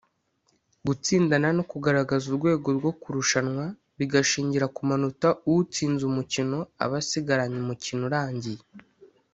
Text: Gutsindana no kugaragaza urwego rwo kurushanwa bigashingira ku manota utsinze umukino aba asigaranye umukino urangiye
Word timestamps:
Gutsindana 0.85 1.47
no 1.57 1.63
kugaragaza 1.71 2.23
urwego 2.27 2.67
rwo 2.77 2.91
kurushanwa 3.01 3.65
bigashingira 3.97 4.65
ku 4.75 4.81
manota 4.89 5.27
utsinze 5.53 6.01
umukino 6.11 6.57
aba 6.83 6.95
asigaranye 7.03 7.57
umukino 7.63 8.03
urangiye 8.09 8.61